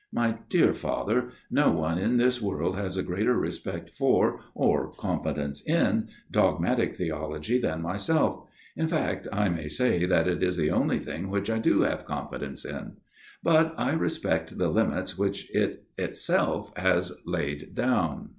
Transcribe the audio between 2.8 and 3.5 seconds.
a greater